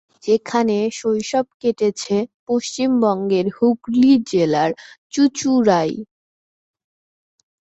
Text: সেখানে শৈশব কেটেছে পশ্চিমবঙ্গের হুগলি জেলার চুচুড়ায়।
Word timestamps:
সেখানে 0.23 0.77
শৈশব 0.91 1.45
কেটেছে 1.61 2.15
পশ্চিমবঙ্গের 2.47 3.47
হুগলি 3.57 4.11
জেলার 4.31 4.71
চুচুড়ায়। 5.13 5.95